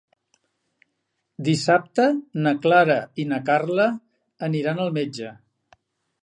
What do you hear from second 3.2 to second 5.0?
i na Carla aniran al